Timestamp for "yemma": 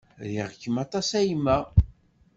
1.27-1.57